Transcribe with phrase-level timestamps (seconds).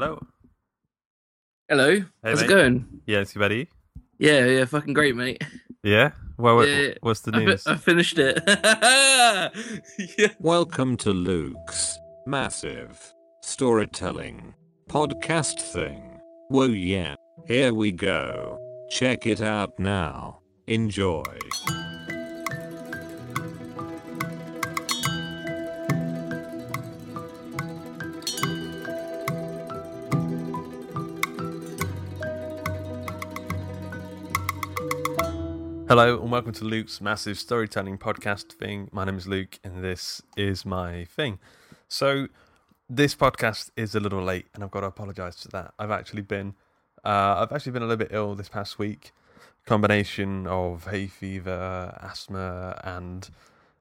[0.00, 0.18] Hello.
[1.68, 1.90] Hello.
[1.94, 2.46] Hey, How's mate.
[2.46, 2.86] it going?
[3.04, 3.68] Yes, you ready?
[4.18, 5.44] Yeah, yeah, fucking great, mate.
[5.82, 6.12] Yeah.
[6.38, 7.66] Well, Yeah, what's the I fi- news?
[7.66, 8.42] I, finished it.
[10.18, 10.28] yeah.
[10.38, 14.54] Welcome to Luke's massive storytelling
[14.88, 16.18] podcast thing.
[16.48, 17.16] Whoa, yeah.
[17.46, 18.58] Here we go.
[18.88, 20.40] Check it out now.
[20.66, 21.24] Enjoy.
[35.90, 38.88] Hello and welcome to Luke's massive storytelling podcast thing.
[38.92, 41.40] My name is Luke and this is my thing.
[41.88, 42.28] So
[42.88, 45.74] this podcast is a little late and I've got to apologize for that.
[45.80, 46.54] I've actually been
[47.04, 49.10] uh, I've actually been a little bit ill this past week.
[49.66, 53.28] Combination of hay fever, asthma and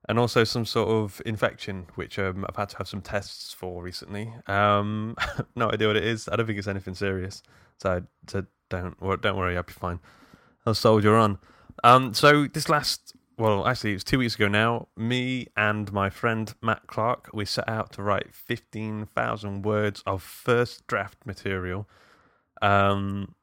[0.08, 3.84] and also some sort of infection which um, I've had to have some tests for
[3.84, 4.34] recently.
[4.48, 5.16] Um,
[5.56, 6.28] no idea what it is.
[6.28, 7.44] I don't think it's anything serious.
[7.78, 10.00] So, so don't don't worry, I'll be fine.
[10.66, 11.38] I'll soldier on.
[11.84, 14.88] Um, so this last, well, actually, it was two weeks ago now.
[14.98, 20.22] Me and my friend Matt Clark, we set out to write fifteen thousand words of
[20.22, 21.88] first draft material,
[22.62, 23.36] um,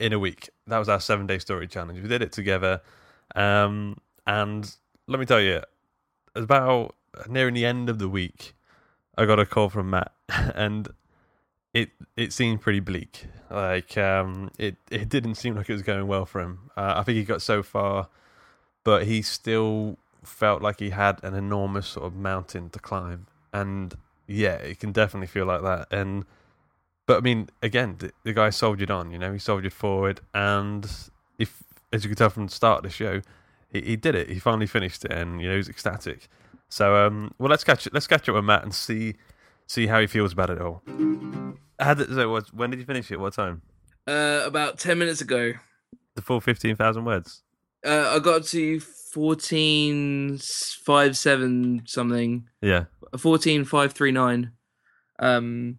[0.00, 0.50] in a week.
[0.66, 2.00] That was our seven-day story challenge.
[2.00, 2.80] We did it together,
[3.34, 4.70] um, and
[5.08, 5.62] let me tell you,
[6.34, 6.94] about
[7.28, 8.54] nearing the end of the week,
[9.16, 10.88] I got a call from Matt, and
[11.74, 13.26] it it seemed pretty bleak.
[13.50, 16.70] Like um, it it didn't seem like it was going well for him.
[16.76, 18.08] Uh, I think he got so far,
[18.84, 23.26] but he still felt like he had an enormous sort of mountain to climb.
[23.52, 23.94] And
[24.26, 25.88] yeah, it can definitely feel like that.
[25.90, 26.24] And
[27.06, 29.10] but I mean, again, the, the guy soldiered on.
[29.10, 30.90] You know, he soldiered forward, and
[31.38, 31.62] if
[31.92, 33.22] as you can tell from the start of the show,
[33.70, 34.30] he, he did it.
[34.30, 36.28] He finally finished it, and you know, he was ecstatic.
[36.68, 39.14] So um, well, let's catch let's catch up with Matt and see
[39.66, 40.82] see how he feels about it all.
[41.78, 43.18] How did, so what, when did you finish it?
[43.20, 43.62] What time?
[44.06, 45.52] Uh, about 10 minutes ago,
[46.14, 47.42] The full fifteen thousand words.
[47.86, 52.48] uh, I got to 14, 5, 7 something.
[52.60, 52.84] Yeah,
[53.16, 54.52] 14, 5, 3, 9.
[55.18, 55.78] Um,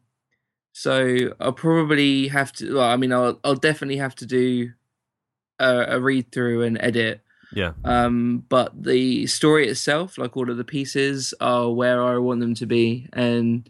[0.72, 4.72] so I'll probably have to, well, I mean, I'll, I'll definitely have to do
[5.60, 7.22] a, a read through and edit.
[7.56, 12.40] Yeah, um but the story itself like all of the pieces are where i want
[12.40, 13.69] them to be and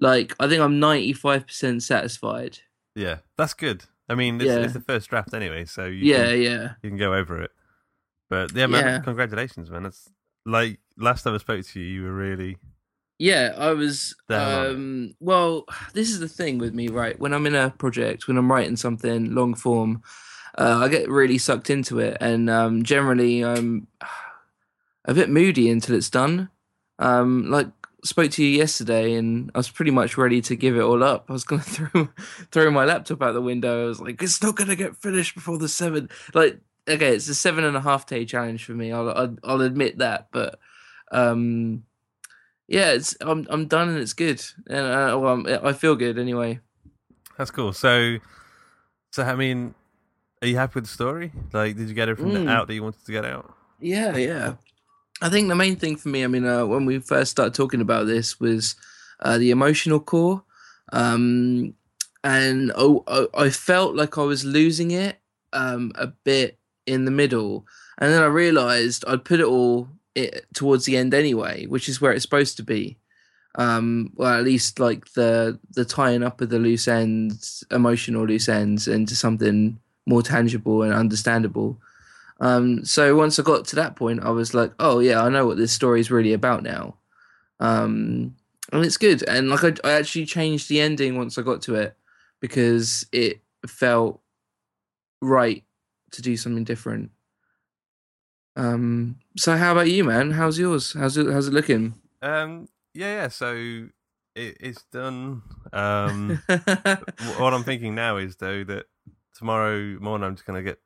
[0.00, 2.58] like i think i'm 95% satisfied
[2.94, 3.18] yeah.
[3.38, 3.84] That's good.
[4.10, 4.58] I mean, it's, Yeah.
[4.64, 7.50] it's the first draft anyway, so you yeah can, yeah you can go over it.
[8.28, 8.98] But yeah, man, Yeah.
[9.00, 9.84] congratulations, man.
[9.84, 10.10] That's
[10.44, 12.58] like last time I spoke to you, you were really
[13.18, 14.70] yeah i was Down on it.
[14.74, 18.36] um well this is the thing with me right when i'm in a project when
[18.36, 20.02] i'm writing something long form
[20.58, 23.86] uh, i get really sucked into it and um generally i'm
[25.04, 26.48] a bit moody until it's done
[26.98, 27.68] um like
[28.04, 31.26] spoke to you yesterday and I was pretty much ready to give it all up.
[31.28, 32.08] I was gonna throw
[32.50, 33.84] throw my laptop out the window.
[33.84, 36.08] I was like, it's not gonna get finished before the seven.
[36.34, 38.92] Like, okay, it's a seven and a half day challenge for me.
[38.92, 40.58] I'll I'll, I'll admit that, but
[41.10, 41.84] um,
[42.68, 46.18] yeah, it's I'm I'm done and it's good, and uh, well, I'm, I feel good
[46.18, 46.60] anyway.
[47.38, 47.72] that's cool.
[47.72, 48.18] So,
[49.10, 49.74] so I mean,
[50.42, 51.32] are you happy with the story?
[51.52, 52.44] Like, did you get it from Mm.
[52.44, 53.54] the out that you wanted to get out?
[53.80, 54.54] Yeah, yeah.
[55.20, 57.80] I think the main thing for me, I mean, uh, when we first started talking
[57.80, 58.74] about this, was
[59.20, 60.42] uh, the emotional core,
[60.92, 61.74] um,
[62.24, 65.20] and oh, I, I felt like I was losing it
[65.52, 67.64] um, a bit in the middle,
[67.98, 72.00] and then I realised I'd put it all it, towards the end anyway, which is
[72.00, 72.98] where it's supposed to be.
[73.54, 78.48] Um, well, at least like the the tying up of the loose ends, emotional loose
[78.48, 81.78] ends, into something more tangible and understandable.
[82.40, 85.46] Um, so once I got to that point, I was like, oh yeah, I know
[85.46, 86.96] what this story is really about now.
[87.60, 88.34] Um,
[88.72, 89.22] and it's good.
[89.28, 91.96] And like I, I actually changed the ending once I got to it
[92.40, 94.20] because it felt
[95.20, 95.62] right
[96.10, 97.10] to do something different.
[98.56, 100.32] Um, so how about you, man?
[100.32, 100.92] How's yours?
[100.92, 101.32] How's it?
[101.32, 101.94] How's it looking?
[102.20, 103.28] Um, yeah, yeah.
[103.28, 103.54] So
[104.34, 105.42] it, it's done.
[105.72, 106.42] Um,
[107.38, 108.86] what I'm thinking now is though that
[109.36, 110.78] tomorrow morning I'm just gonna get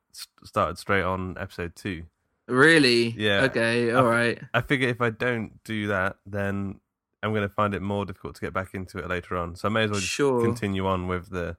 [0.43, 2.03] started straight on episode two.
[2.47, 3.09] really?
[3.17, 3.41] Yeah.
[3.43, 3.91] Okay.
[3.91, 4.41] I- All right.
[4.53, 6.79] I figure if I don't do that, then
[7.23, 9.55] I'm going to find it more difficult to get back into it later on.
[9.55, 10.41] So I may as well just Sure.
[10.41, 11.57] continue on with the,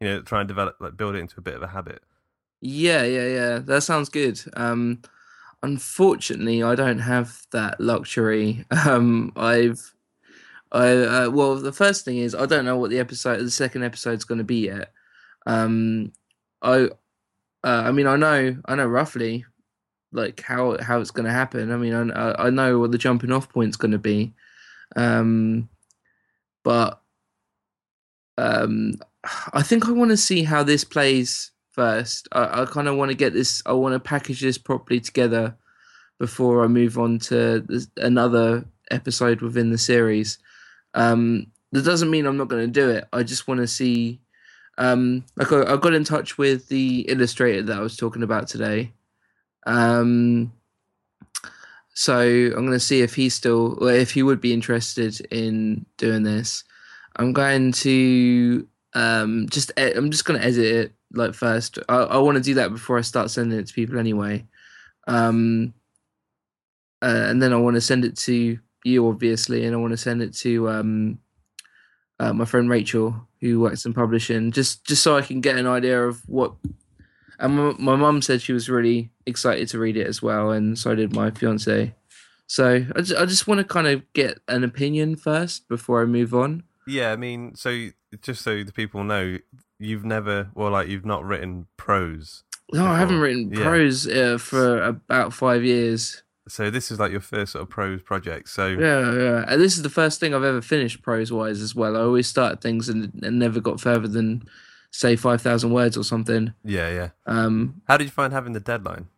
[0.00, 2.02] you know, try and develop, like, build it into a bit of a habit.
[2.60, 3.58] Yeah, yeah, yeah.
[3.58, 4.40] That sounds good.
[4.54, 5.00] Um,
[5.62, 8.64] unfortunately, I don't have that luxury.
[8.86, 9.92] Um, I've,
[10.72, 13.82] I uh, well, the first thing is I don't know what the episode, the second
[13.82, 14.92] episode's going to be yet.
[15.46, 16.12] Um,
[16.62, 16.88] I, uh,
[17.62, 19.44] I mean, I know, I know roughly,
[20.12, 21.70] like how how it's going to happen.
[21.70, 24.32] I mean, I I know what the jumping off point's going to be,
[24.96, 25.68] um,
[26.64, 27.00] but
[28.38, 28.94] um,
[29.52, 32.28] I think I want to see how this plays first.
[32.32, 33.62] I, I kind of want to get this.
[33.66, 35.56] I want to package this properly together
[36.18, 40.38] before I move on to this, another episode within the series.
[40.94, 43.06] Um, that doesn't mean I'm not going to do it.
[43.12, 44.20] I just want to see.
[44.78, 48.48] Um, like I, I got in touch with the illustrator that I was talking about
[48.48, 48.92] today.
[49.66, 50.52] Um,
[51.92, 55.84] so I'm going to see if he's still, or if he would be interested in
[55.96, 56.64] doing this.
[57.16, 61.78] I'm going to um just e- I'm just going to edit it like first.
[61.88, 64.46] I, I want to do that before I start sending it to people anyway.
[65.06, 65.74] Um,
[67.02, 69.96] uh, and then I want to send it to you, obviously, and I want to
[69.96, 71.18] send it to um,
[72.18, 75.66] uh, my friend Rachel, who works in publishing, just just so I can get an
[75.66, 76.54] idea of what.
[77.40, 80.96] And my, mum said she was really excited to read it as well, and so
[80.96, 81.94] did my fiance.
[82.48, 86.06] So I just, I just want to kind of get an opinion first before I
[86.06, 86.64] move on.
[86.84, 87.90] Yeah, I mean, so
[88.22, 89.38] just so the people know,
[89.78, 92.42] you've never, well, like you've not written prose.
[92.72, 93.62] No, I haven't Before, written yeah.
[93.62, 96.22] prose uh, for about five years.
[96.50, 98.48] So this is like your first sort of prose project.
[98.48, 99.44] So Yeah, yeah.
[99.46, 101.96] And this is the first thing I've ever finished prose wise as well.
[101.96, 104.42] I always started things and, and never got further than
[104.90, 106.54] say five thousand words or something.
[106.64, 107.08] yeah, yeah.
[107.26, 109.08] Um, How did you find having the deadline?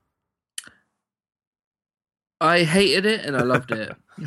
[2.41, 3.95] I hated it and I loved it.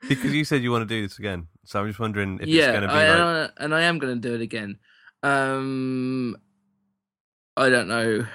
[0.08, 2.50] Because you said you want to do this again, so I'm just wondering if it's
[2.50, 4.40] yeah, going to be I, like, and, I, and I am going to do it
[4.40, 4.78] again.
[5.24, 6.36] Um,
[7.56, 8.26] I don't know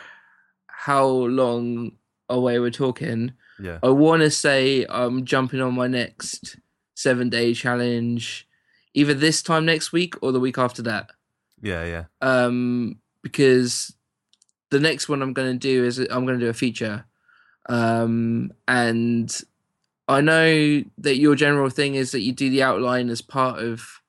[0.67, 1.93] how long
[2.33, 3.33] away we're talking.
[3.59, 6.57] yeah, I want to say I'm jumping on my next
[6.95, 8.47] seven day challenge,
[8.93, 11.11] either this time next week or the week after that.
[11.61, 13.95] yeah, yeah, um, because
[14.69, 17.05] the next one I'm going to do is I'm going to do a feature,
[17.69, 19.41] um, and
[20.07, 24.01] I know that your general thing is that you do the outline as part of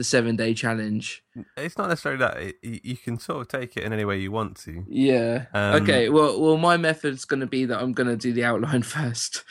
[0.00, 1.22] the seven day challenge.
[1.58, 2.38] It's not necessarily that.
[2.38, 4.82] It, you can sort of take it in any way you want to.
[4.88, 5.44] Yeah.
[5.52, 6.08] Um, okay.
[6.08, 9.44] Well, well, my method's going to be that I'm going to do the outline first,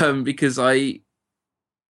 [0.00, 1.00] um, because I,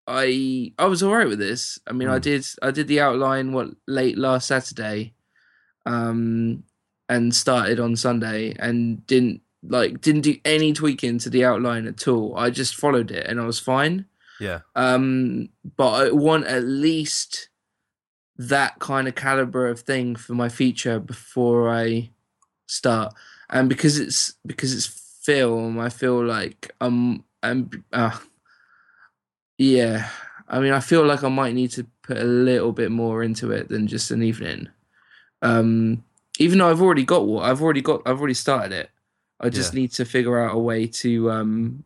[0.07, 1.79] I, I was alright with this.
[1.87, 2.23] I mean, I Mm.
[2.23, 5.13] did, I did the outline what late last Saturday,
[5.85, 6.63] um,
[7.11, 12.07] and started on Sunday and didn't like didn't do any tweaking to the outline at
[12.09, 12.37] all.
[12.39, 14.07] I just followed it and I was fine.
[14.41, 17.49] Yeah, Um, but I want at least
[18.39, 22.11] that kind of caliber of thing for my feature before I
[22.67, 23.15] start.
[23.51, 28.17] And because it's because it's film, I feel like I'm I'm uh,
[29.59, 30.09] yeah.
[30.49, 33.51] I mean, I feel like I might need to put a little bit more into
[33.51, 34.69] it than just an evening.
[35.43, 36.05] Um,
[36.39, 38.91] even though I've already got what I've already got, I've already started it.
[39.41, 39.81] I just Yeah.
[39.81, 41.85] need to figure out a way to um,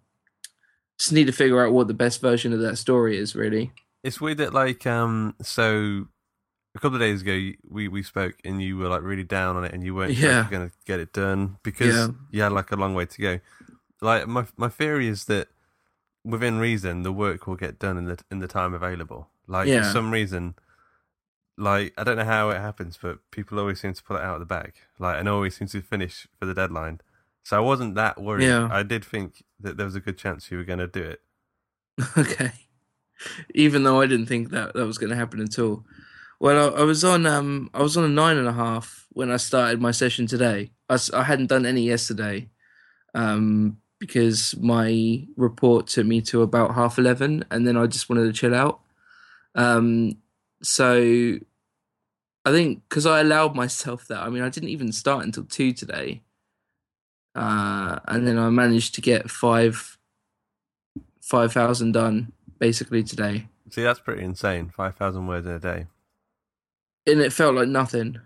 [0.98, 3.34] just need to figure out what the best version of that story is.
[3.34, 3.72] Really,
[4.04, 5.34] it's weird that like um.
[5.42, 6.06] So
[6.74, 9.64] a couple of days ago, we we spoke and you were like really down on
[9.64, 10.46] it, and you weren't Yeah.
[10.50, 12.08] going to get it done because Yeah.
[12.30, 13.40] you had like a long way to go.
[14.00, 15.48] Like my my theory is that
[16.24, 19.28] within reason, the work will get done in the in the time available.
[19.46, 20.54] Like for some reason,
[21.58, 24.34] like I don't know how it happens, but people always seem to pull it out
[24.34, 24.72] of the bag.
[24.98, 27.00] Like and always seem to finish for the deadline.
[27.44, 28.44] So I wasn't that worried.
[28.46, 28.68] Yeah.
[28.70, 31.20] I did think that there was a good chance you were going to do it.
[32.16, 32.52] okay.
[33.54, 35.84] Even though I didn't think that that was going to happen at all.
[36.42, 39.30] Well, I, I was on um I was on a nine and a half when
[39.30, 40.72] I started my session today.
[40.90, 42.48] I hadn't done any yesterday,
[43.14, 48.24] um because my report took me to about half eleven, and then I just wanted
[48.24, 48.80] to chill out.
[49.54, 50.18] Um,
[50.64, 51.38] so
[52.44, 54.18] I think because I allowed myself that.
[54.18, 56.22] I mean, I didn't even start until two today,
[57.36, 59.96] uh, and then I managed to get five
[61.20, 64.68] five thousand done basically today, See, that's pretty insane.
[64.68, 65.86] Five thousand words in a day.
[67.06, 68.18] And it felt like nothing.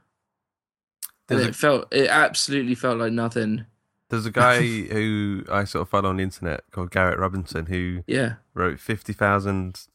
[1.29, 3.67] And a- it felt it absolutely felt like nothing.
[4.09, 8.03] There's a guy who I sort of follow on the internet called Garrett Robinson who
[8.07, 9.87] Yeah, wrote 50,000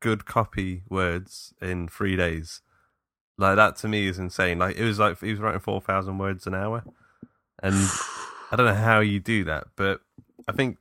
[0.00, 2.60] good copy words in three days.
[3.38, 4.58] Like, that to me is insane.
[4.58, 6.84] Like, it was like he was writing 4,000 words an hour.
[7.62, 7.74] And
[8.52, 10.00] I don't know how you do that, but
[10.46, 10.76] I think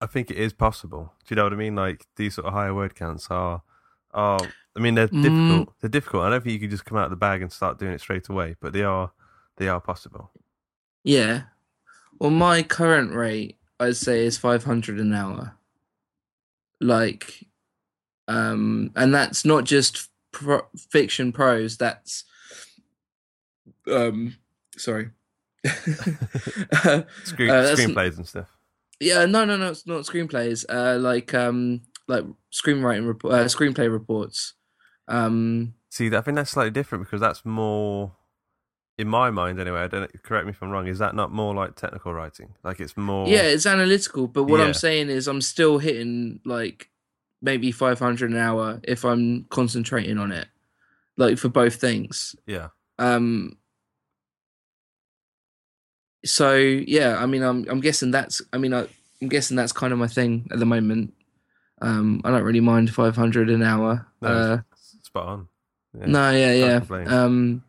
[0.00, 1.14] I think it is possible.
[1.26, 1.74] Do you know what I mean?
[1.74, 3.62] Like these sort of higher word counts are
[4.12, 4.38] are.
[4.76, 5.22] I mean, they're Mm.
[5.22, 5.74] difficult.
[5.80, 6.22] They're difficult.
[6.24, 8.00] I don't think you can just come out of the bag and start doing it
[8.00, 9.12] straight away, but they are
[9.56, 10.32] they are possible.
[11.04, 11.44] Yeah.
[12.18, 15.56] Well, my current rate, I'd say, is 500 an hour.
[16.80, 17.44] Like,
[18.26, 21.76] um, and that's not just pro- fiction prose.
[21.76, 22.24] That's,
[23.86, 24.36] um,
[24.76, 25.10] sorry.
[25.64, 28.48] Uh, Screen, uh, screenplays and stuff.
[29.00, 30.64] yeah, no, no, no, it's not screenplays.
[30.68, 34.54] Uh, like, um, like screenwriting, rep- uh, screenplay reports.
[35.08, 38.12] Um, See, I think that's slightly different because that's more,
[38.98, 39.80] in my mind anyway.
[39.80, 40.86] I don't correct me if I'm wrong.
[40.88, 42.54] Is that not more like technical writing?
[42.64, 43.28] Like it's more.
[43.28, 44.66] Yeah, it's analytical, but what Yeah.
[44.66, 46.90] I'm saying is I'm still hitting like
[47.42, 50.48] maybe 500 an hour if I'm concentrating on it,
[51.16, 52.34] like for both things.
[52.46, 52.68] yeah.
[52.98, 53.56] Um.
[56.24, 58.86] So yeah, I mean, I'm I'm guessing that's I mean I,
[59.20, 61.12] I'm guessing that's kind of my thing at the moment.
[61.82, 64.06] Um, I don't really mind 500 an hour.
[64.22, 64.58] No, uh,
[65.14, 65.48] spot on.
[65.96, 66.06] Yeah.
[66.06, 66.78] no, yeah, yeah.
[66.80, 67.08] complain.
[67.08, 67.64] Um,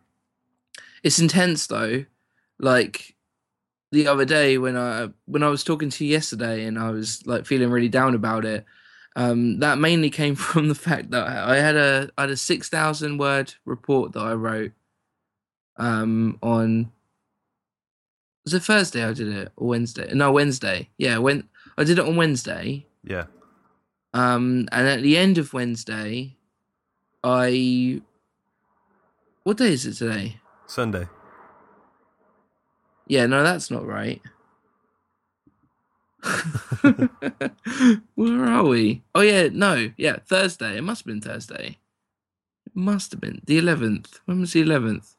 [1.04, 2.06] it's intense though.
[2.60, 3.16] Like
[3.92, 7.25] the other day when I when I was talking to you yesterday and I was
[7.28, 8.66] like feeling really down about it.
[9.16, 12.68] Um, that mainly came from the fact that I had a I had a six
[12.68, 14.72] thousand word report that I wrote.
[15.78, 16.92] Um, on
[18.46, 20.12] was it Thursday I did it or Wednesday?
[20.14, 20.90] No, Wednesday.
[20.98, 21.48] Yeah, when
[21.78, 22.88] I did it on Wednesday.
[23.04, 23.25] Yeah.
[24.14, 26.38] Um, and at the end of Wednesday,
[27.25, 28.01] I.
[29.44, 30.38] What day is it today?
[30.67, 31.08] Sunday.
[33.08, 34.22] Yeah, no, that's not right.
[38.15, 39.03] Where are we?
[39.13, 40.77] Oh yeah, no, yeah, Thursday.
[40.77, 41.77] It must have been Thursday.
[42.65, 44.20] It must have been the eleventh.
[44.25, 45.15] When was the eleventh?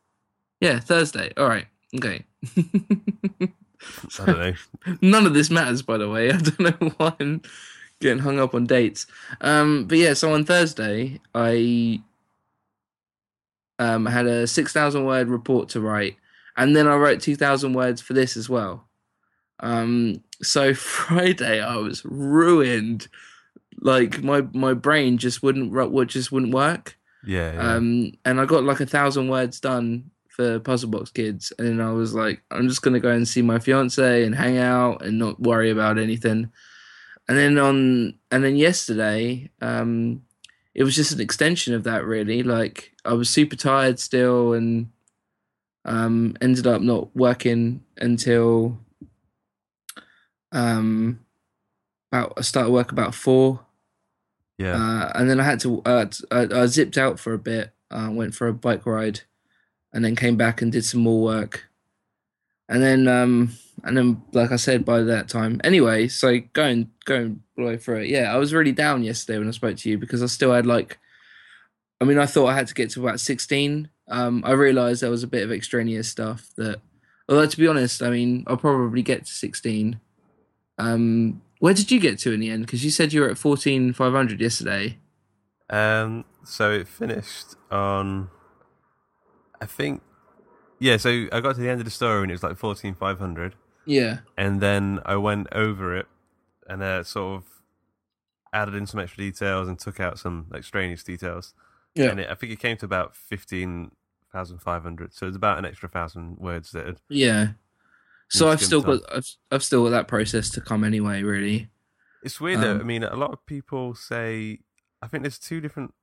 [0.60, 1.32] Yeah, Thursday.
[1.36, 1.66] All right.
[1.94, 2.24] Okay.
[2.56, 4.52] I don't know.
[5.00, 6.30] None of this matters, by the way.
[6.32, 7.42] I don't know why I'm
[8.00, 9.06] getting hung up on dates.
[9.40, 12.00] Um, but yeah, so on Thursday, I
[13.78, 16.16] um, had a 6,000 word report to write,
[16.56, 18.86] and then I wrote 2,000 words for this as well.
[19.60, 23.08] Um, so Friday, I was ruined.
[23.78, 26.98] Like my my brain just wouldn't would just wouldn't work.
[27.26, 27.52] Yeah.
[27.52, 27.74] yeah.
[27.74, 31.90] Um, and I got like a thousand words done for Puzzle Box Kids, and I
[31.92, 35.40] was like, I'm just gonna go and see my fiance and hang out and not
[35.40, 36.50] worry about anything.
[37.28, 40.22] And then on, and then yesterday, um,
[40.74, 42.04] it was just an extension of that.
[42.04, 44.90] Really, like I was super tired still, and
[45.84, 48.78] um, ended up not working until
[50.52, 51.20] um,
[52.12, 53.60] about I started work about four.
[54.58, 54.76] yeah.
[54.76, 58.08] Uh, and then I had to, uh, I, I zipped out for a bit, uh,
[58.10, 59.20] went for a bike ride,
[59.92, 61.68] and then came back and did some more work.
[62.68, 63.52] And then, um,
[63.84, 68.08] and then, like I said, by that time, anyway, so going, going blow through it.
[68.08, 70.66] Yeah, I was really down yesterday when I spoke to you because I still had
[70.66, 70.98] like,
[72.00, 73.88] I mean, I thought I had to get to about 16.
[74.08, 76.80] Um, I realized there was a bit of extraneous stuff that,
[77.28, 80.00] although to be honest, I mean, I'll probably get to 16.
[80.78, 82.66] Um, where did you get to in the end?
[82.66, 84.98] Because you said you were at 14,500 yesterday.
[85.70, 88.30] Um, so it finished on,
[89.60, 90.02] I think,
[90.78, 90.96] yeah.
[90.96, 93.18] So I got to the end of the story and it was like fourteen five
[93.18, 93.54] hundred,
[93.86, 94.18] Yeah.
[94.36, 96.06] and then I went over it
[96.68, 97.44] and uh, sort of
[98.52, 101.54] added in some extra details and took out some extraneous details.
[101.94, 102.10] Yeah.
[102.10, 103.92] And it, I think it came to about fifteen
[104.32, 105.14] thousand five hundred.
[105.14, 107.48] So it's about an extra thousand words that had Yeah.
[108.28, 111.22] So I've still got I've, I've still got that process to come anyway.
[111.22, 111.68] Really.
[112.22, 112.76] It's weird though.
[112.76, 114.60] I Um, mean, a lot of people say.
[115.00, 115.94] I think there's two different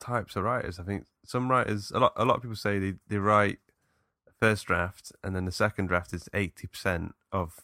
[0.00, 0.78] types of writers.
[0.78, 3.58] I think some writers, a lot, a lot of people say they, they write
[4.40, 7.60] first draft, and then the second draft is eighty percent of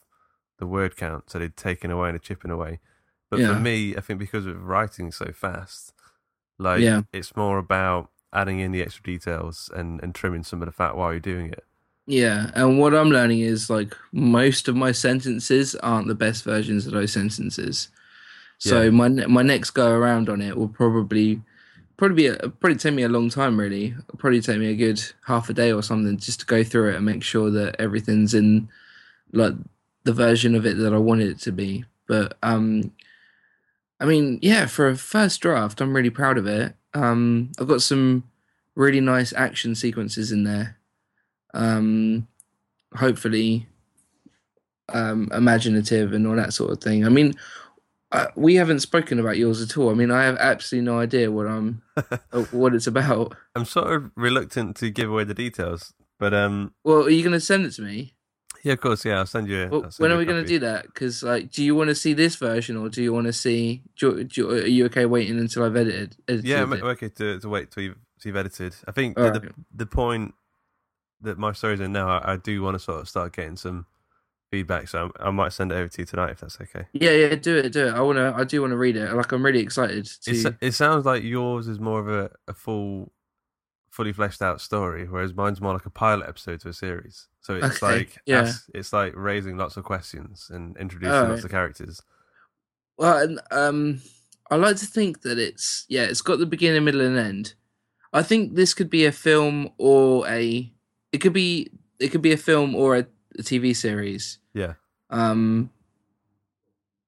[0.59, 2.81] the word count, so they're taking away and chipping away.
[3.31, 3.55] But Yeah.
[3.55, 5.93] for me, I think because of writing so fast,
[6.59, 7.03] like Yeah.
[7.13, 10.97] it's more about adding in the extra details and, and trimming some of the fat
[10.97, 11.65] while you're doing it.
[12.07, 16.87] Yeah, and what I'm learning is like most of my sentences aren't the best versions
[16.87, 17.89] of those sentences.
[18.59, 18.91] So Yeah.
[18.91, 21.43] my my next go around on it will probably
[22.03, 23.61] probably be a, probably take me a long time.
[23.61, 26.65] Really, It'll probably take me a good half a day or something just to go
[26.65, 28.69] through it and make sure that everything's in
[29.33, 29.53] like
[30.03, 31.85] the version of it that I wanted it to be.
[32.09, 32.91] But um,
[34.01, 36.75] I mean, yeah, for a first draft, I'm really proud of it.
[36.93, 38.25] Um, I've got some
[38.75, 40.79] really nice action sequences in there.
[41.55, 42.27] Um,
[42.97, 43.69] hopefully,
[44.89, 47.07] um, imaginative and all that sort of thing.
[47.07, 47.35] I mean,
[48.13, 49.91] uh, we haven't spoken about yours at all.
[49.91, 53.35] I mean, I have absolutely no idea what I'm, uh, what it's about.
[53.57, 57.33] I'm sort of reluctant to give away the details, but um, Well, are you going
[57.33, 58.13] to send it to me?
[58.63, 59.05] Yeah, of course.
[59.05, 59.69] Yeah, I'll send you.
[59.71, 60.85] Well, I'll send when you are we going to do that?
[60.87, 63.83] Because like, do you want to see this version or do you want to see?
[63.99, 66.17] Do you, do are you okay waiting until I've edited?
[66.29, 66.73] edited Yeah, I'm?
[66.73, 68.77] I'm okay to, to wait till you've, till you've edited.
[68.87, 69.53] I think the, right.
[69.75, 70.35] the point
[71.23, 73.87] that my story's in now, I, I do want to sort of start getting some
[74.53, 76.85] feedback, so I, I might send it over to you tonight if that's okay.
[76.93, 77.95] Yeah, yeah, do it, do it.
[77.95, 79.13] I wanna, I do want to read it.
[79.13, 80.31] Like, I'm really excited to.
[80.31, 83.13] It's, it sounds like yours is more of a, a full,
[83.91, 87.29] fully fleshed out story, whereas mine's more like a pilot episode to a series.
[87.41, 88.53] So it's Okay, like yeah.
[88.75, 92.01] it's like raising lots of questions and introducing lots of characters.
[92.99, 94.03] Well, and, um,
[94.51, 97.55] I like to think that it's yeah, it's got the beginning, middle, and end.
[98.13, 100.71] I think this could be a film or a.
[101.11, 103.07] It could be it could be a film or a,
[103.39, 104.39] a TV series.
[104.55, 104.75] Yeah.
[105.11, 105.71] Um.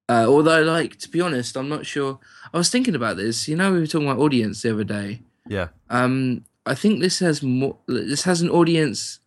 [0.09, 2.19] Uh, although, like to be honest, I'm not sure.
[2.53, 3.49] I was thinking about this.
[3.49, 5.23] You know, we were talking about audience the other day.
[5.47, 5.69] Yeah.
[5.89, 7.79] Um, I think this has more.
[7.87, 9.21] This has an audience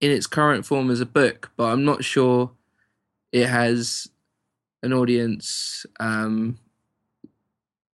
[0.00, 2.52] in its current form as a book, but I'm not sure
[3.32, 4.08] it has
[4.82, 6.58] an audience um,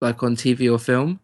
[0.01, 1.21] like on TV or film.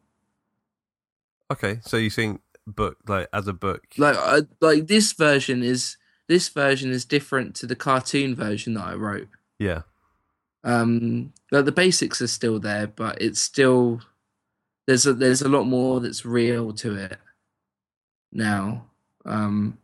[1.50, 1.80] Okay.
[1.82, 3.82] So you think book like as a book?
[3.96, 5.96] Like, uh, like this version is
[6.28, 9.28] this version is different to the cartoon version that I wrote.
[9.58, 9.82] yeah.
[10.64, 14.00] Um, like the basics are still there, but it's still
[14.86, 17.18] there's a there's a lot more that's real to it
[18.32, 18.86] now.
[19.24, 19.78] Um,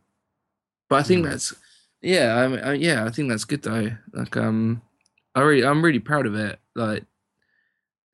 [0.89, 1.31] but I think Hmm.
[1.31, 1.53] that's
[2.01, 3.91] yeah, I, mean, I yeah, I think that's good though.
[4.13, 4.81] Like um,
[5.35, 6.59] I really I'm really proud of it.
[6.75, 7.03] Like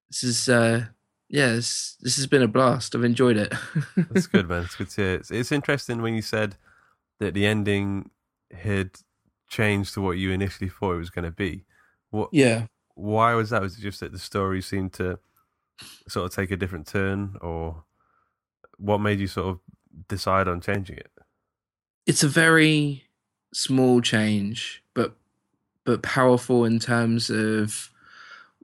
[0.10, 0.86] this is uh
[1.30, 2.96] yeah, this, this has been a blast.
[2.96, 3.52] I've enjoyed it.
[4.12, 4.64] That's good, man.
[4.64, 5.14] It's good to hear.
[5.16, 6.56] It's, it's interesting when you said
[7.20, 8.12] that the ending
[8.56, 8.92] had
[9.48, 11.66] changed to what you initially thought it was going to be.
[12.10, 12.30] What?
[12.32, 12.68] yeah.
[12.96, 13.62] Why was that?
[13.62, 15.20] Was it just that the story seemed to
[16.08, 17.84] sort of take a different turn, or
[18.78, 19.60] what made you sort of
[20.08, 21.12] decide on changing it?
[22.06, 23.04] it's a very
[23.54, 25.16] small change, but
[25.84, 27.92] but powerful in terms of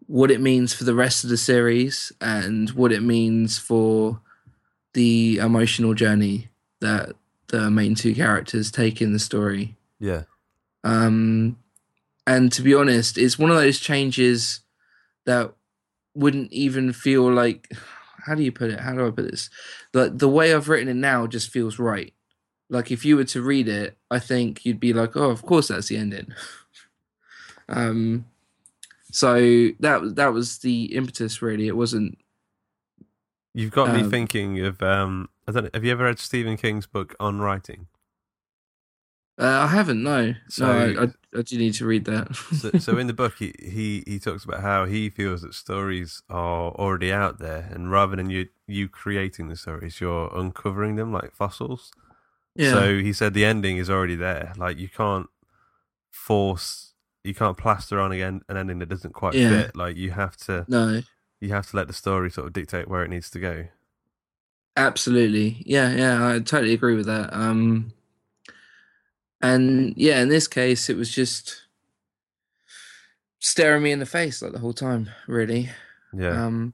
[0.07, 4.19] what it means for the rest of the series and what it means for
[4.93, 7.13] the emotional journey that
[7.47, 9.77] the main two characters take in the story.
[10.01, 10.23] Yeah,
[10.83, 11.57] Um,
[12.25, 14.61] and to be honest, it's one of those changes
[15.25, 15.53] that
[16.15, 17.71] wouldn't even feel like
[18.25, 18.79] how do you put it?
[18.79, 19.49] How do I put this?
[19.93, 22.13] Like the way I've written it now just feels right.
[22.69, 25.67] Like if you were to read it, I think you'd be like, "Oh, of course
[25.69, 26.33] that's the ending."
[27.69, 28.25] um,
[29.11, 29.35] so
[29.81, 31.41] that that was the impetus.
[31.41, 32.17] Really, it wasn't.
[33.53, 34.81] you've got me Um, thinking of.
[34.81, 35.63] Um, I don't.
[35.65, 37.87] know, Have you ever read Stephen King's book on writing?
[39.39, 40.03] Uh, I haven't.
[40.03, 41.01] No, So- no.
[41.01, 41.07] I, I,
[41.39, 42.35] I do need to read that.
[42.59, 46.21] so, so in the book, he, he he talks about how he feels that stories
[46.29, 51.11] are already out there, and rather than you you creating the stories, you're uncovering them
[51.13, 51.91] like fossils.
[52.55, 52.71] yeah.
[52.73, 54.51] So he said the ending is already there.
[54.57, 55.27] Like you can't
[56.11, 59.49] force, you can't plaster on again an ending that doesn't quite Yeah.
[59.63, 59.75] fit.
[59.77, 61.01] Like you have to, no.
[61.39, 63.67] you have to let the story sort of dictate where it needs to go.
[64.75, 65.63] Absolutely.
[65.65, 67.33] Yeah, yeah, I totally agree with that.
[67.33, 67.93] Um
[69.41, 71.67] and yeah, in this case it was just
[73.39, 75.69] staring me in the face like the whole time, really.
[76.13, 76.73] Yeah, Um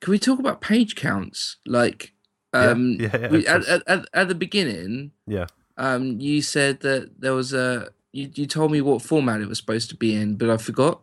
[0.00, 1.56] can we talk about page counts?
[1.66, 2.12] Like
[2.54, 5.46] Yeah, um yeah, yeah, we, at, at, at, the beginning, yeah.
[5.76, 9.58] um you said that there was a you, you told me what format it was
[9.58, 11.02] supposed to be in, but I forgot.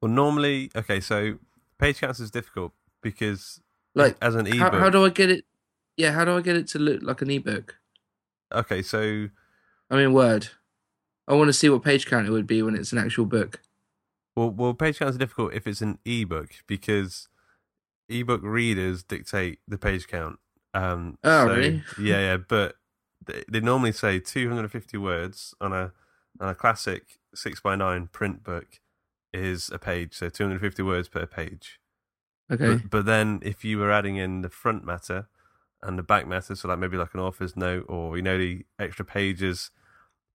[0.00, 1.38] Well, normally, okay, so
[1.78, 3.60] page counts is difficult because
[3.94, 4.80] Like as an how, ebook.
[4.80, 5.44] how do I get it
[5.96, 7.76] yeah, how do I get it to look like an ebook?
[8.52, 9.28] okay, so
[9.90, 10.48] I mean Word.
[11.26, 13.60] I want to see what page count it would be when it's an actual book.
[14.36, 17.28] Well, well, page counts are difficult if it's an ebook because
[18.08, 20.38] ebook readers dictate the page count.
[20.74, 21.82] Um, Oh, so- really?
[22.00, 22.36] Yeah, yeah.
[22.38, 22.76] But
[23.26, 25.92] they, they normally say 250 words on a
[26.40, 28.80] on a classic six by nine print book
[29.34, 31.80] is a page, so 250 words per page.
[32.50, 32.76] Okay.
[32.76, 35.28] But, but then if you were adding in the front matter
[35.82, 38.64] and the back matter, so like maybe like an author's note or you know the
[38.78, 39.70] extra pages,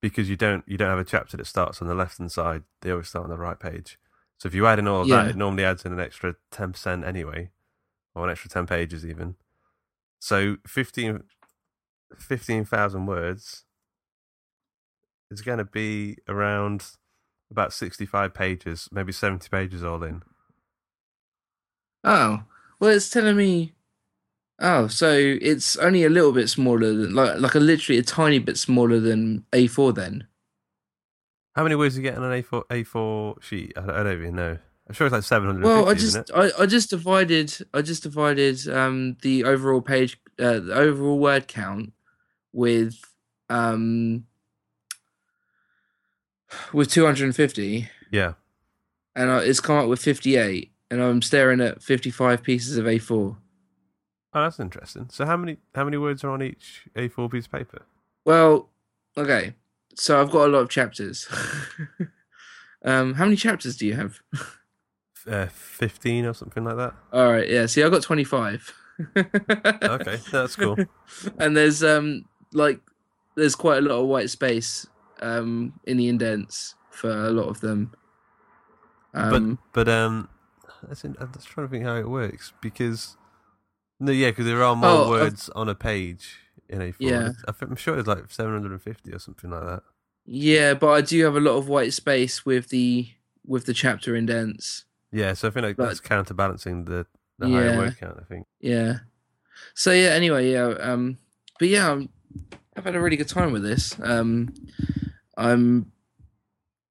[0.03, 2.63] because you don't you don't have a chapter that starts on the left hand side,
[2.81, 3.97] they always start on the right page.
[4.37, 5.23] So if you add in all of Yeah.
[5.23, 7.51] that, it normally adds in an extra ten percent anyway,
[8.13, 9.35] or an extra ten pages even.
[10.19, 11.23] So 15
[12.17, 13.63] 15,000 words
[15.31, 16.85] is going to be around
[17.49, 20.21] about 65 pages, maybe 70 pages all in.
[22.03, 22.43] Oh,
[22.79, 23.73] well, it's telling me.
[24.65, 28.39] Oh, so it's only a little bit smaller than like like a literally a tiny
[28.39, 30.28] bit smaller than A4 then.
[31.54, 33.73] How many words do you get on an A4 A4 sheet?
[33.76, 34.58] I don't, I don't even know.
[34.88, 36.32] I'm sure it's like 750, Well, I just?
[36.34, 41.47] I, I just divided I just divided um the overall page uh, the overall word
[41.47, 41.91] count
[42.54, 42.95] with
[43.49, 44.26] um
[46.71, 48.34] with 250, Yeah.
[49.15, 53.36] and I, it's come up with 58, and I'm staring at 55 pieces of A4.
[54.35, 55.09] Oh, that's interesting.
[55.11, 57.83] So how many how many words are on each A4 piece of paper?
[58.25, 58.69] Well,
[59.17, 59.53] okay,
[59.95, 61.27] so I've got a lot of chapters.
[62.85, 64.19] um, how many chapters do you have?
[65.27, 66.93] Uh, Fifteen or something like that.
[67.11, 67.65] All right, yeah.
[67.65, 68.73] See, I got 25.
[69.17, 70.77] Okay, that's cool.
[71.39, 72.79] and there's um like
[73.35, 74.85] there's quite a lot of white space
[75.19, 77.91] um in the indents for a lot of them.
[79.15, 80.29] Um, but but um,
[80.87, 83.17] that's in, I'm just trying to think how it works because
[83.99, 86.95] no, yeah, because there are more Oh, I've- words on a page in A4.
[86.99, 87.32] Yeah.
[87.47, 89.84] I I'm sure it's like 750 or something like that.
[90.25, 93.10] yeah, but I do have a lot of white space with the
[93.45, 94.86] with the chapter indents.
[95.12, 97.06] Yeah, so I think like But- that's counterbalancing the
[97.39, 97.56] the Yeah.
[97.58, 98.17] higher word count.
[98.19, 98.45] I think.
[98.62, 98.99] Yeah.
[99.75, 100.10] So yeah.
[100.10, 100.65] Anyway, yeah.
[100.79, 101.17] Um.
[101.60, 102.10] But yeah, I'm,
[102.75, 103.95] I've had a really good time with this.
[104.01, 104.53] Um.
[105.38, 105.91] I'm.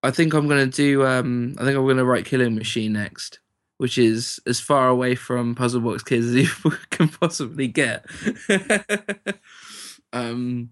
[0.02, 1.04] I think I'm gonna do.
[1.06, 1.54] Um.
[1.58, 3.38] I think I'm gonna write Killing Machine next,
[3.82, 8.06] which is as far away from Puzzle Box Kids as you can possibly get.
[10.12, 10.70] um.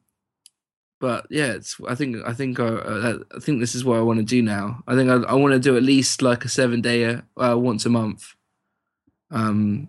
[1.00, 1.76] But yeah, it's.
[1.88, 2.18] I think.
[2.24, 2.60] I think.
[2.60, 4.84] I, uh, I think this is what I want to do now.
[4.86, 7.84] I think I, I want to do at least like a seven day, uh, once
[7.84, 8.36] a month.
[9.32, 9.88] Um.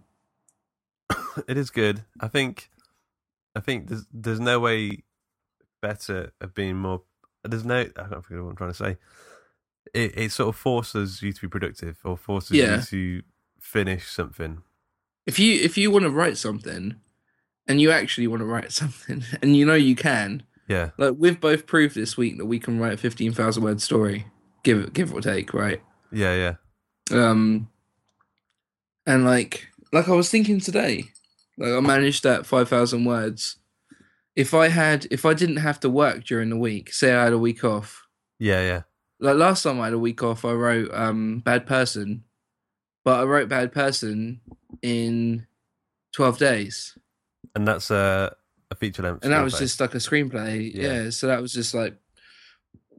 [1.47, 2.03] it is good.
[2.19, 2.71] I think.
[3.55, 5.03] I think there's there's no way
[5.79, 7.03] better of being more.
[7.43, 7.81] There's no.
[7.81, 8.97] I don't forget what I'm trying to say.
[9.93, 12.77] It it sort of forces you to be productive or forces Yeah.
[12.77, 13.21] you to
[13.59, 14.61] finish something.
[15.27, 16.95] if you if you want to write something
[17.67, 21.39] and you actually want to write something and you know you can Yeah, like we've
[21.39, 24.25] both proved this week that we can write a 15,000 word story
[24.63, 26.55] give it give or take right yeah, yeah.
[27.11, 27.69] um
[29.05, 31.05] and like like I was thinking today
[31.57, 33.57] like I managed that 5,000 words
[34.35, 37.33] if I had if I didn't have to work during the week say I had
[37.33, 38.07] a week off
[38.39, 38.81] Yeah, yeah.
[39.21, 42.23] Like last time I had a week off, I wrote um bad person,
[43.05, 44.41] but I wrote bad person
[44.81, 45.47] in
[46.12, 46.97] twelve days,
[47.55, 48.36] And that's a
[48.69, 49.23] a feature length.
[49.23, 50.73] and that was just like a screenplay.
[50.73, 51.03] Yeah.
[51.03, 51.93] Yeah, so that was just like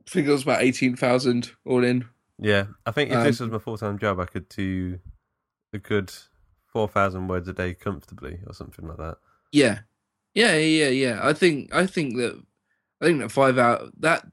[0.07, 2.05] I think it was about eighteen thousand all in.
[2.39, 4.99] Yeah, I think if Um, this was my full time job, I could do
[5.73, 6.13] a good
[6.67, 9.19] four thousand words a day comfortably, or something like that.
[9.53, 9.81] Yeah,
[10.35, 11.21] yeah, yeah, yeah.
[11.23, 12.43] I think I think that
[13.01, 14.27] I think that five out that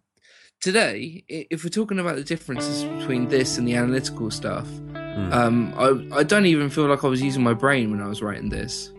[0.61, 5.33] today, if we're talking about the differences between this and the analytical stuff, Mm.
[5.33, 8.21] um, I I don't even feel like I was using my brain when I was
[8.21, 8.91] writing this.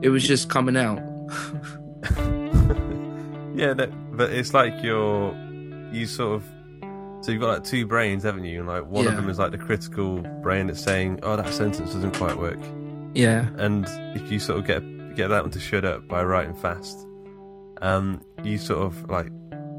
[0.00, 0.98] It was just coming out.
[3.54, 5.34] yeah, that, but it's like you're
[5.92, 6.44] you sort of
[7.24, 8.58] so you've got like two brains, haven't you?
[8.60, 11.92] And like one of them is like the critical brain that's saying, "Oh, that sentence
[11.92, 12.58] doesn't quite work,"
[13.14, 14.82] Yeah, and if you sort of get
[15.16, 17.06] get that one to shut up by writing fast,
[17.82, 19.30] um, you sort of like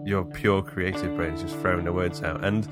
[0.06, 2.68] your pure creative brain is just throwing the words out, and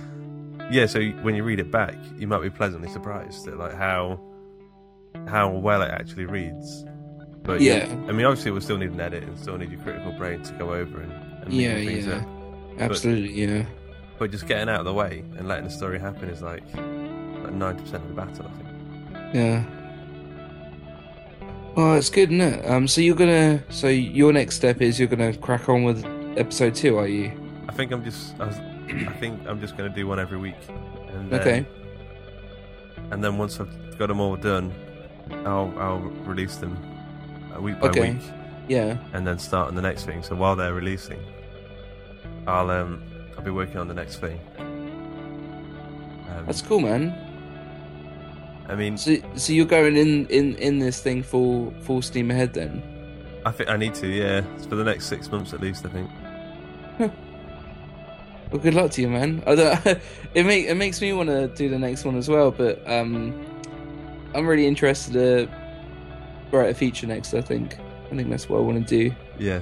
[0.72, 4.20] yeah, so when you read it back, you might be pleasantly surprised at like how
[5.28, 6.86] how well it actually reads.
[7.44, 7.86] But you- Yeah.
[8.08, 10.54] I mean, obviously, we'll still need an edit and still need your critical brain to
[10.54, 11.12] go over and,
[11.44, 12.14] and Yeah, things yeah.
[12.18, 12.28] up.
[12.80, 13.34] absolutely.
[13.34, 13.66] Yeah,
[14.20, 17.54] But just getting out of the way and letting the story happen is like like
[17.54, 19.36] ninety percent of the battle, I think.
[19.36, 19.64] yeah.
[21.76, 22.70] Well, it's good, isn't it?
[22.70, 26.04] Um, so you're gonna, so your next step is you're gonna crack on with
[26.38, 27.32] episode two, are you?
[27.70, 28.56] I think I'm just I, was,
[29.08, 30.56] I think I'm just going to do one every week.
[31.10, 31.66] And then, Okay.
[33.12, 34.74] And then once I've got them all done,
[35.46, 36.78] I'll I'll release them
[37.60, 38.12] week by Okay.
[38.14, 38.22] week,
[38.68, 38.98] Yeah.
[39.14, 40.24] and then start on the next thing.
[40.24, 41.20] So while they're releasing,
[42.48, 43.04] I'll um
[43.38, 44.40] I'll be working on the next thing.
[46.30, 47.14] Um, That's cool, man.
[48.70, 52.54] I mean, So, so you're going in in in this thing full full steam ahead
[52.54, 52.82] then?
[53.46, 54.08] I think I need to.
[54.08, 55.86] Yeah, it's for the next six months at least.
[55.86, 56.10] I think.
[58.52, 59.42] Well, good luck to you, man.
[59.48, 59.86] I don't,
[60.34, 63.46] it make it makes me want to do the next one as well, but um,
[64.36, 65.50] I'm really interested to
[66.52, 67.34] write a feature next.
[67.34, 67.78] I think
[68.12, 69.16] I think that's what I want to do.
[69.40, 69.62] Yeah.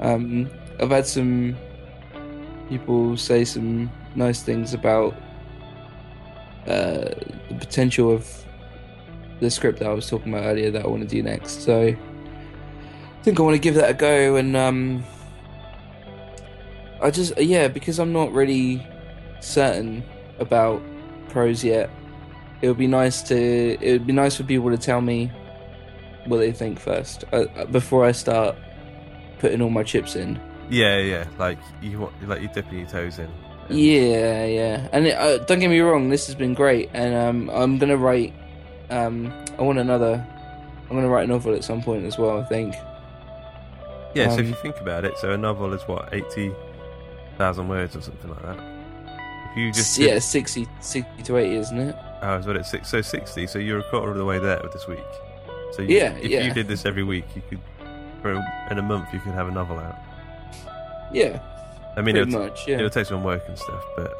[0.00, 1.56] Um, I've had some
[2.68, 5.14] people say some nice things about
[6.66, 7.12] uh,
[7.48, 8.44] the potential of
[9.40, 11.62] the script that I was talking about earlier that I want to do next.
[11.62, 14.36] So I think I want to give that a go.
[14.36, 15.04] And um,
[17.04, 18.84] I just yeah, because I'm not really
[19.40, 20.02] certain
[20.38, 20.80] about
[21.28, 21.90] prose yet.
[22.62, 23.36] It would be nice to.
[23.80, 25.30] It would be nice for people to tell me
[26.26, 28.56] what they think first uh, before I start
[29.38, 30.40] putting all my chips in.
[30.70, 31.26] Yeah, yeah.
[31.38, 33.26] Like you want, like you dipping your toes in.
[33.68, 34.88] And- Yeah, yeah.
[34.92, 37.98] And it, uh, don't get me wrong, this has been great, and um, I'm gonna
[37.98, 38.32] write.
[38.88, 40.24] Um, I want another.
[40.88, 42.40] I'm gonna write a novel at some point as well.
[42.40, 42.74] I think.
[44.14, 46.50] Yeah, so if Um, you think about it, so a novel is what eighty
[47.36, 48.58] thousand words or something like that.
[49.50, 51.96] If you just yeah, did- 60, 60 to eighty, isn't it?
[52.22, 53.46] Oh, is what it's six, so sixty.
[53.46, 54.98] So you're a quarter of the way there with this week.
[55.72, 56.44] So you, Yeah, if yeah.
[56.46, 57.60] you did this every week, you could,
[58.22, 58.32] for
[58.70, 59.96] in a month, you could have a novel out.
[61.12, 61.40] Yeah,
[61.96, 62.66] I mean, pretty it'll, much.
[62.66, 64.12] Yeah, it'll take some work and stuff, but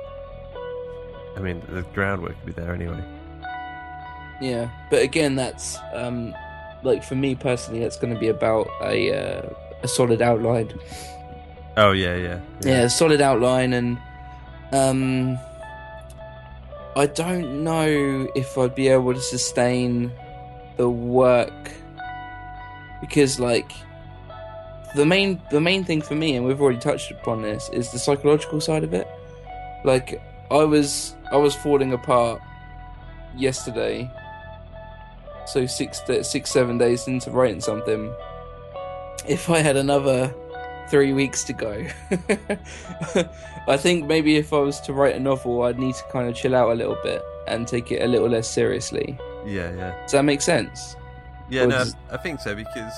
[1.36, 3.02] I mean, the groundwork would be there anyway.
[4.40, 4.68] yeah.
[4.90, 6.34] But again, that's um,
[6.82, 9.48] like for me personally, that's going to be about a uh,
[9.82, 10.78] a solid outline.
[11.76, 13.98] Oh yeah, yeah, yeah, a solid outline and
[14.72, 15.38] um
[16.96, 20.12] I don't know if I'd be able to sustain
[20.76, 21.72] the work
[23.00, 23.70] because like
[24.94, 27.98] the main the main thing for me and we've already touched upon this is the
[27.98, 29.08] psychological side of it.
[29.84, 32.40] Like I was I was falling apart
[33.36, 34.08] yesterday
[35.46, 38.12] so six six seven days into writing something.
[39.26, 40.34] If I had another
[40.90, 41.86] three weeks to go.
[43.66, 46.34] I think maybe if I was to write a novel, I'd need to kind of
[46.34, 49.18] chill out a little bit and take it a little less seriously.
[49.46, 50.02] yeah, yeah.
[50.02, 50.96] Does that make sense?
[51.50, 52.92] Yeah, Or no, does- I think so because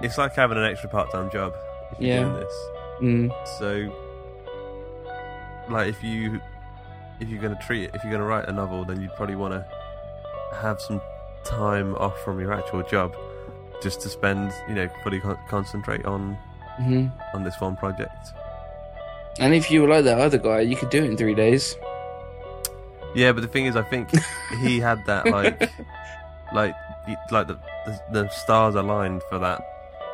[0.00, 1.54] it's like having an extra part-time job
[1.92, 2.20] if you're Yeah.
[2.22, 2.54] doing this.
[3.00, 3.92] Mm, So,
[5.70, 6.40] like, if you
[7.20, 9.14] if you're going to treat it, if you're going to write a novel, then you'd
[9.14, 9.64] probably want to
[10.56, 11.00] have some
[11.44, 13.14] time off from your actual job,
[13.80, 16.36] just to spend, you know, fully con- concentrate on
[16.76, 18.32] hmm on this one project.
[19.40, 21.76] And if you were like that other guy, you could do it in three days.
[23.14, 24.08] Yeah, but the thing is, I think
[24.60, 25.70] he had that like,
[26.52, 26.74] like,
[27.30, 29.60] like the, the the stars aligned for that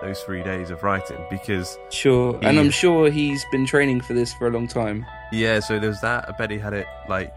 [0.01, 2.39] those three days of writing because Sure.
[2.43, 5.05] And I'm sure he's been training for this for a long time.
[5.33, 6.29] Yeah, so there's that.
[6.29, 7.35] I bet he had it like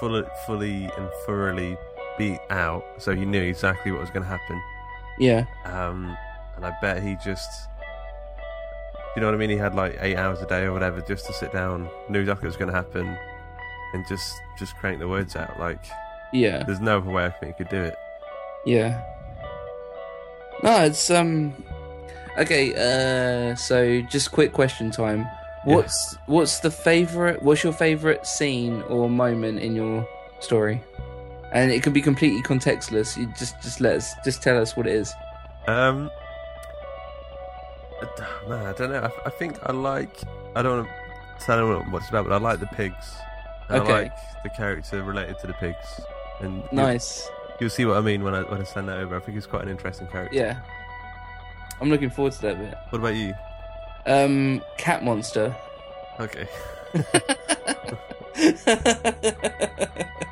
[0.00, 1.76] fully, fully and thoroughly
[2.18, 4.62] beat out, so he knew exactly what was going to happen.
[5.18, 5.44] Yeah.
[5.64, 6.16] Um,
[6.56, 7.68] and I bet he just,
[9.16, 9.50] you know what I mean?
[9.50, 12.42] He had like eight hours a day or whatever just to sit down, knew what
[12.42, 13.16] was going to happen,
[13.92, 15.58] and just just crank the words out.
[15.58, 15.84] Like,
[16.32, 16.62] Yeah.
[16.64, 17.96] there's no other way I think he could do it.
[18.66, 19.00] Yeah.
[20.62, 21.52] No, it's um
[22.38, 25.20] okay, uh so just quick question time.
[25.66, 25.76] Yeah.
[25.76, 30.06] What's what's the favorite what's your favorite scene or moment in your
[30.40, 30.82] story?
[31.52, 33.16] And it can be completely contextless.
[33.16, 35.12] You just just let us just tell us what it is.
[35.68, 36.10] Um,
[38.48, 39.02] man, I don't know.
[39.24, 40.16] I, I think I like.
[40.56, 43.14] I don't want to tell anyone what it's about, but I like the pigs.
[43.68, 43.92] And Okay.
[43.92, 44.12] I like
[44.42, 46.00] the character related to the pigs.
[46.40, 47.28] And you'll- Nice.
[47.60, 49.16] You'll, see what I mean when I when I send that over.
[49.16, 50.36] I think it's quite an interesting character.
[50.36, 50.58] Yeah.
[51.80, 52.74] I'm looking forward to that bit.
[52.90, 53.32] What about you?
[54.06, 55.54] Um Cat Monster.
[56.20, 56.46] Okay.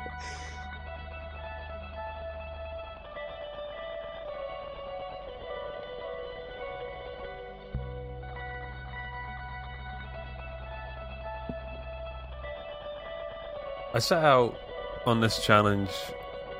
[13.95, 14.57] I set out
[15.05, 15.91] on this challenge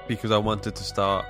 [0.07, 1.25] because I wanted to start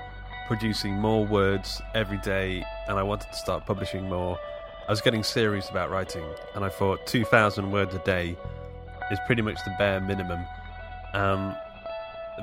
[0.48, 4.38] producing more words every day and I wanted to start publishing more.
[4.86, 8.36] I was getting serious about writing and I thought 2,000 words a day
[9.12, 10.46] is pretty much the bare minimum.
[11.14, 11.56] Um,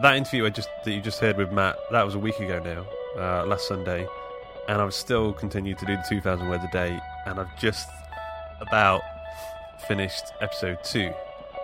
[0.01, 2.61] that interview I just that you just heard with Matt, that was a week ago
[2.65, 2.87] now,
[3.21, 4.07] uh, last Sunday,
[4.69, 7.91] and I've still continued to do the 2,000 words a day, and I've just
[8.61, 9.03] about
[9.87, 11.13] finished episode two,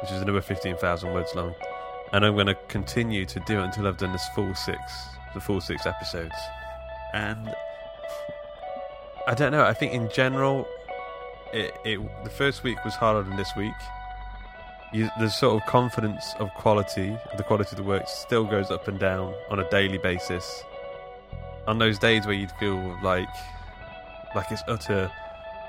[0.02, 1.54] which is another 15,000 words long,
[2.12, 4.80] and I'm going to continue to do it until I've done this full six,
[5.34, 6.34] the full six episodes,
[7.12, 7.54] and
[9.26, 9.64] I don't know.
[9.64, 10.66] I think in general,
[11.52, 13.74] it, it the first week was harder than this week.
[14.92, 18.86] You, the sort of confidence of quality, the quality of the work, still goes up
[18.86, 20.62] and down on a daily basis.
[21.66, 23.28] On those days where you'd feel like,
[24.36, 25.10] like it's utter,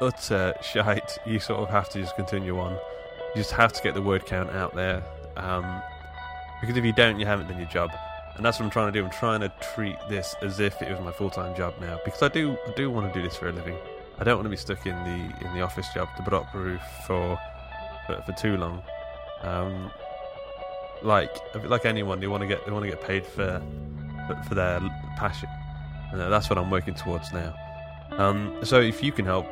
[0.02, 2.74] utter shite, you sort of have to just continue on.
[2.74, 5.04] You just have to get the word count out there,
[5.36, 5.82] um,
[6.62, 7.92] because if you don't, you haven't done your job.
[8.36, 9.04] And that's what I'm trying to do.
[9.04, 12.28] I'm trying to treat this as if it was my full-time job now, because I
[12.28, 13.78] do, I do want to do this for a living.
[14.20, 16.82] I don't want to be stuck in the in the office job, the up roof
[17.06, 17.40] for,
[18.06, 18.82] for for too long.
[19.42, 19.92] Um,
[21.04, 23.62] like like anyone, they want to get they want to get paid for,
[24.48, 24.80] for their
[25.18, 25.50] passion,
[26.12, 27.54] and that's what I'm working towards now.
[28.12, 29.46] Um, so if you can help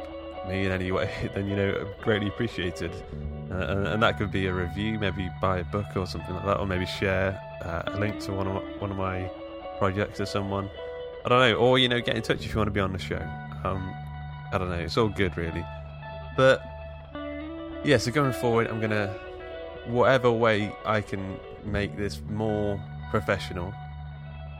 [0.47, 2.91] me in any way, then you know greatly appreciated.
[3.51, 6.45] Uh, and, and that could be a review, maybe buy a book or something like
[6.45, 9.31] that, or maybe share uh, a link to one of my, one of my
[9.77, 10.69] projects to someone.
[11.25, 12.91] I don't know, or you know, get in touch if you want to be on
[12.91, 13.21] the show.
[13.63, 13.93] Um,
[14.51, 15.65] I don't know, it's all good really.
[16.35, 16.61] But
[17.83, 19.15] yeah, so going forward, I'm gonna
[19.87, 22.81] whatever way I can make this more
[23.11, 23.73] professional,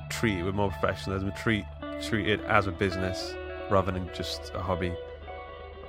[0.10, 1.66] treat it with more professionalism, treat
[2.02, 3.34] treat it as a business
[3.70, 4.94] rather than just a hobby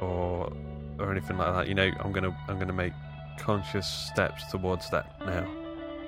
[0.00, 0.52] or
[0.98, 1.68] or anything like that.
[1.68, 2.92] You know, I'm gonna I'm gonna make
[3.38, 5.46] conscious steps towards that now.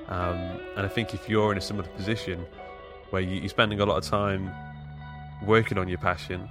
[0.08, 2.46] Um, and I think if you're in a similar position
[3.10, 4.50] where you, you're spending a lot of time
[5.44, 6.48] working on your passion,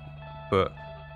[0.51, 0.73] but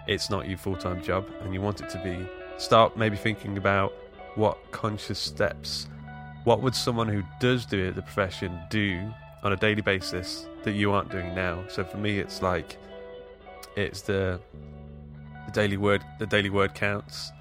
[0.07, 3.57] it's not your full time job and you want it to be, start maybe thinking
[3.57, 3.93] about
[4.36, 5.88] what conscious steps,
[6.43, 10.73] what would someone who does do it, the profession, do on a daily basis that
[10.73, 11.63] you aren't doing now.
[11.67, 12.77] So for me, it's like
[13.75, 14.70] it's the the
[15.52, 17.32] daily word the daily word counts.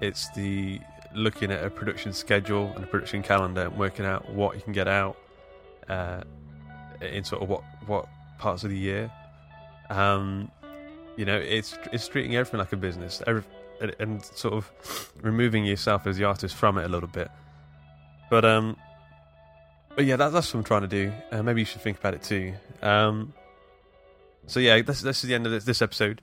[0.00, 0.80] It's the
[1.14, 4.72] looking at a production schedule and a production calendar and working out what you can
[4.72, 5.16] get out
[5.88, 6.22] uh,
[7.00, 8.06] in sort of what what
[8.38, 9.10] parts of the year.
[9.90, 10.50] Um,
[11.16, 13.42] you know, it's it's treating everything like a business, every,
[13.98, 17.30] and, sort of removing yourself as the artist from it a little bit.
[18.30, 18.76] But um,
[19.96, 21.12] but yeah, that, that's what I'm trying to do.
[21.32, 22.54] Uh, maybe you should think about it too.
[22.82, 23.32] Um,
[24.46, 26.22] so yeah, this, this is the end of this, this episode.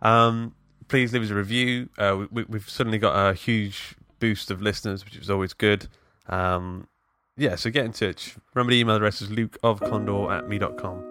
[0.00, 0.54] Um,
[0.88, 1.88] please leave us a review.
[1.98, 5.88] Uh, we, have suddenly got a huge boost of listeners, which is always good.
[6.28, 6.88] Um,
[7.36, 8.36] yeah, so get in touch.
[8.54, 11.04] Remember the email address is lukeofcondor at me.com.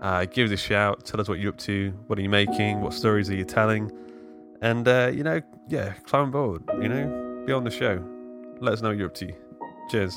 [0.00, 1.04] Uh, give us a shout.
[1.04, 1.90] Tell us what you're up to.
[2.06, 2.80] What are you making?
[2.80, 3.90] What stories are you telling?
[4.60, 6.62] And, uh, you know, yeah, climb board.
[6.80, 8.04] You know, be on the show.
[8.60, 9.32] Let us know what you're up to.
[9.90, 10.16] Cheers.